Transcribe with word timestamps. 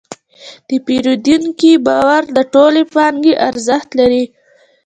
د 0.67 0.69
پیرودونکي 0.85 1.73
باور 1.85 2.23
د 2.35 2.37
ټولې 2.53 2.83
پانګې 2.93 3.33
ارزښت 3.49 3.89
لري. 3.99 4.23